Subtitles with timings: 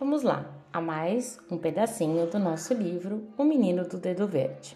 [0.00, 4.74] Vamos lá, a mais um pedacinho do nosso livro O Menino do Dedo Verde.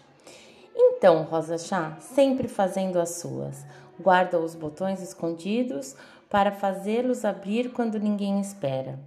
[0.75, 3.65] Então, Rosa Chá, sempre fazendo as suas,
[3.99, 5.95] guarda os botões escondidos
[6.29, 8.99] para fazê-los abrir quando ninguém espera.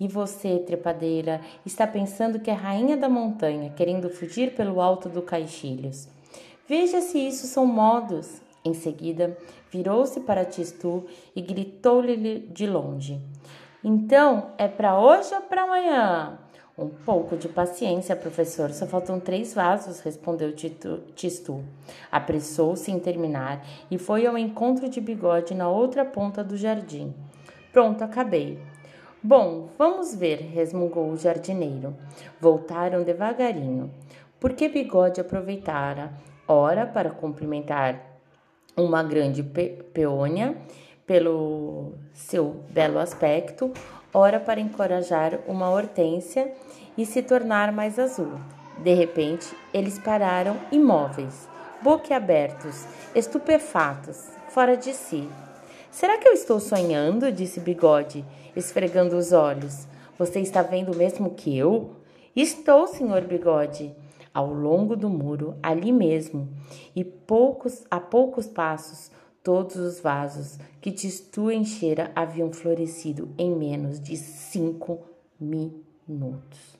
[0.00, 5.20] E você, trepadeira, está pensando que é rainha da montanha, querendo fugir pelo alto do
[5.20, 6.08] Caixilhos.
[6.66, 8.40] Veja se isso são modos.
[8.64, 9.36] Em seguida,
[9.70, 11.04] virou-se para Tistu
[11.36, 13.20] e gritou-lhe de longe:
[13.88, 16.40] Então, é para hoje ou para amanhã?
[16.76, 18.72] Um pouco de paciência, professor.
[18.72, 21.62] Só faltam três vasos, respondeu Tistu.
[22.10, 27.14] Apressou-se em terminar e foi ao encontro de Bigode na outra ponta do jardim.
[27.72, 28.58] Pronto, acabei.
[29.22, 31.96] Bom, vamos ver, resmungou o jardineiro.
[32.40, 33.88] Voltaram devagarinho,
[34.40, 36.12] porque Bigode aproveitara,
[36.48, 38.00] ora para cumprimentar
[38.76, 40.56] uma grande pe peônia
[41.06, 43.72] pelo seu belo aspecto,
[44.12, 46.52] ora para encorajar uma hortência
[46.98, 48.32] e se tornar mais azul.
[48.78, 51.48] De repente, eles pararam imóveis,
[51.82, 55.28] boquiabertos, estupefatos, fora de si.
[55.90, 57.32] Será que eu estou sonhando?
[57.32, 59.86] disse Bigode, esfregando os olhos.
[60.18, 61.92] Você está vendo o mesmo que eu?
[62.34, 63.94] Estou, senhor Bigode.
[64.32, 66.48] Ao longo do muro, ali mesmo,
[66.94, 69.10] e poucos a poucos passos,
[69.46, 75.06] todos os vasos que Tistu enchera haviam florescido em menos de cinco
[75.38, 76.76] minutos.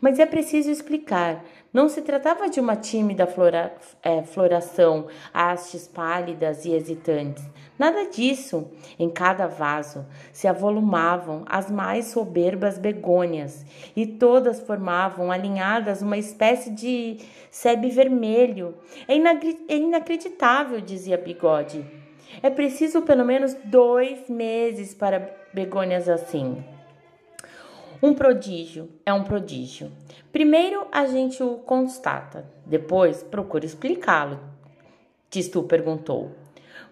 [0.00, 1.44] Mas é preciso explicar.
[1.72, 7.44] Não se tratava de uma tímida flora, é, floração, hastes pálidas e hesitantes.
[7.78, 8.68] Nada disso.
[8.98, 16.70] Em cada vaso se avolumavam as mais soberbas begônias e todas formavam alinhadas uma espécie
[16.70, 17.18] de
[17.50, 18.74] sebe vermelho.
[19.06, 21.84] É, é inacreditável, dizia Bigode.
[22.42, 26.64] É preciso pelo menos dois meses para begônias assim.
[28.02, 29.92] Um prodígio é um prodígio.
[30.32, 34.40] Primeiro a gente o constata, depois procura explicá-lo.
[35.28, 36.30] Tistu perguntou.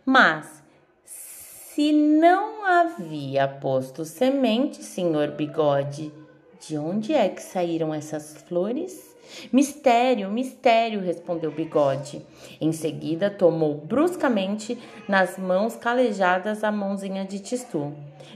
[0.04, 0.62] Mas
[1.06, 6.12] se não havia posto semente, senhor Bigode,
[6.60, 9.16] de onde é que saíram essas flores?
[9.50, 12.20] Mistério, mistério, respondeu Bigode.
[12.60, 14.76] Em seguida, tomou bruscamente
[15.08, 17.94] nas mãos calejadas a mãozinha de Tistu.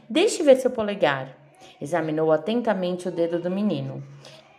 [0.09, 1.42] Deixe ver seu polegar.
[1.83, 4.03] Examinou atentamente o dedo do menino.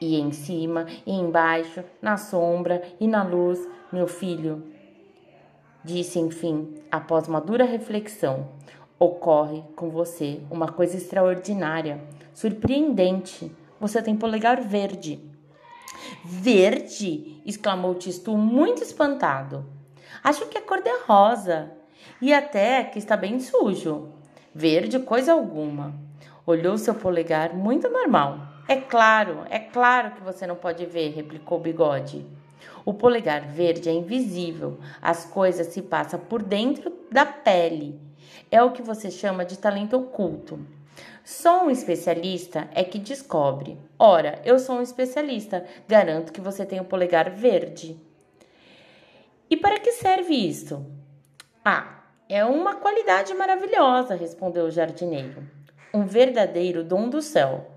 [0.01, 4.63] E em cima, e embaixo, na sombra e na luz, meu filho,
[5.84, 8.50] disse enfim, após uma dura reflexão,
[9.00, 12.03] ocorre com você uma coisa extraordinária,
[12.34, 13.50] surpreendente.
[13.79, 15.23] Você tem polegar verde.
[16.25, 17.41] Verde!
[17.45, 19.66] exclamou Tistu, muito espantado.
[20.22, 21.72] Acho que a cor é rosa
[22.22, 24.09] e até que está bem sujo.
[24.53, 25.94] Verde, coisa alguma.
[26.46, 28.38] Olhou seu polegar muito normal.
[28.68, 32.26] É claro, é claro que você não pode ver, replicou Bigode.
[32.84, 37.98] O polegar verde é invisível, as coisas se passam por dentro da pele.
[38.52, 40.59] É o que você chama de talento oculto.
[41.24, 43.78] Só um especialista é que descobre.
[43.98, 47.98] Ora, eu sou um especialista, garanto que você tem o polegar verde.
[49.50, 50.86] E para que serve isso?
[51.64, 55.62] Ah, é uma qualidade maravilhosa, respondeu o jardineiro
[55.94, 57.70] um verdadeiro dom do céu.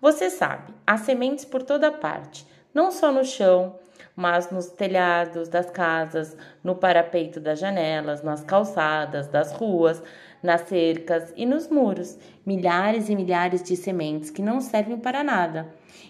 [0.00, 3.76] Você sabe, há sementes por toda parte, não só no chão,
[4.14, 10.00] mas nos telhados das casas, no parapeito das janelas, nas calçadas das ruas,
[10.40, 12.16] nas cercas e nos muros.
[12.46, 15.66] Milhares e milhares de sementes que não servem para nada.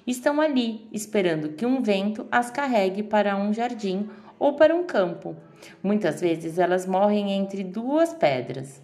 [0.07, 5.35] Estão ali, esperando que um vento as carregue para um jardim ou para um campo.
[5.83, 8.84] Muitas vezes elas morrem entre duas pedras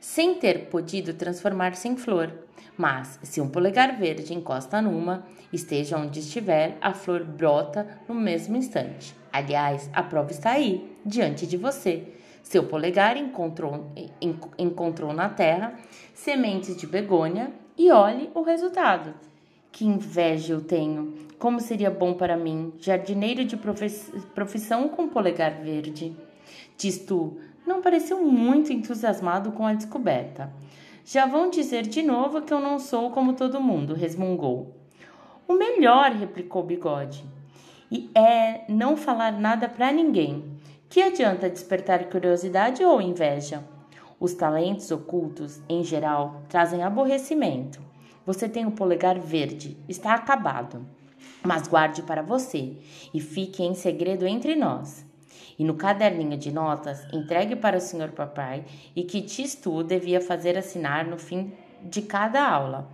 [0.00, 2.32] sem ter podido transformar-se em flor.
[2.76, 8.56] Mas, se um polegar verde encosta numa, esteja onde estiver, a flor brota no mesmo
[8.56, 9.14] instante.
[9.32, 12.04] Aliás, a prova está aí, diante de você.
[12.42, 13.92] Seu polegar encontrou,
[14.58, 15.74] encontrou na terra
[16.14, 19.12] sementes de begônia e olhe o resultado.
[19.70, 21.28] Que inveja eu tenho!
[21.38, 23.56] Como seria bom para mim, jardineiro de
[24.34, 26.16] profissão com polegar verde.
[26.76, 30.50] Diz tu, não pareceu muito entusiasmado com a descoberta.
[31.04, 34.74] Já vão dizer de novo que eu não sou como todo mundo, resmungou.
[35.46, 37.24] O melhor, replicou Bigode,
[37.90, 40.44] e é não falar nada para ninguém.
[40.88, 43.62] Que adianta despertar curiosidade ou inveja?
[44.18, 47.80] Os talentos ocultos, em geral, trazem aborrecimento.
[48.26, 50.84] Você tem o polegar verde, está acabado.
[51.42, 52.76] Mas guarde para você
[53.14, 55.07] e fique em segredo entre nós
[55.58, 58.64] e no caderninho de notas entregue para o senhor papai
[58.94, 61.52] e que Tistu devia fazer assinar no fim
[61.82, 62.88] de cada aula.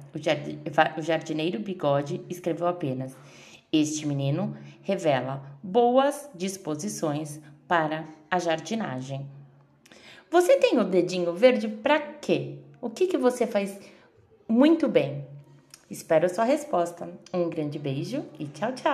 [0.96, 3.16] O jardineiro Bigode escreveu apenas:
[3.72, 9.26] Este menino revela boas disposições para a jardinagem.
[10.30, 12.58] Você tem o dedinho verde para quê?
[12.80, 13.78] O que, que você faz
[14.48, 15.24] muito bem?
[15.88, 17.08] Espero a sua resposta.
[17.32, 18.92] Um grande beijo e tchau, tchau!